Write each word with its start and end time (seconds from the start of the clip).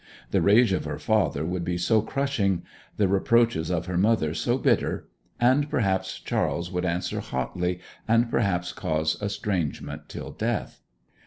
The 0.31 0.41
rage 0.41 0.73
of 0.73 0.85
her 0.85 0.97
father 0.97 1.45
would 1.45 1.63
be 1.63 1.77
so 1.77 2.01
crushing; 2.01 2.63
the 2.97 3.07
reproaches 3.07 3.69
of 3.69 3.85
her 3.85 3.99
mother 3.99 4.33
so 4.33 4.57
bitter; 4.57 5.07
and 5.39 5.69
perhaps 5.69 6.19
Charles 6.19 6.71
would 6.71 6.85
answer 6.85 7.19
hotly, 7.19 7.79
and 8.07 8.27
perhaps 8.31 8.73
cause 8.73 9.15
estrangement 9.21 10.09
till 10.09 10.31
death. 10.31 10.81